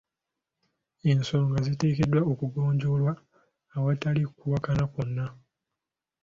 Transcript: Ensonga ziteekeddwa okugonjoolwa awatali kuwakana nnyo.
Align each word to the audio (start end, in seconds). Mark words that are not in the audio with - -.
Ensonga 1.11 1.57
ziteekeddwa 1.67 2.21
okugonjoolwa 2.31 3.13
awatali 3.77 4.21
kuwakana 4.37 4.85
nnyo. 5.07 5.27